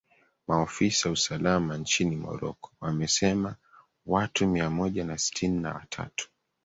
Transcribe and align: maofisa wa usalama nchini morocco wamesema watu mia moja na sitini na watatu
maofisa 0.47 1.09
wa 1.09 1.13
usalama 1.13 1.77
nchini 1.77 2.15
morocco 2.15 2.71
wamesema 2.81 3.55
watu 4.05 4.47
mia 4.47 4.69
moja 4.69 5.03
na 5.03 5.17
sitini 5.17 5.59
na 5.59 5.73
watatu 5.73 6.29